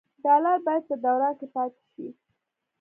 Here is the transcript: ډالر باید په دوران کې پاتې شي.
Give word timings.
ډالر 0.25 0.57
باید 0.65 0.83
په 0.89 0.95
دوران 1.03 1.33
کې 1.39 1.47
پاتې 1.55 1.81
شي. 1.93 2.07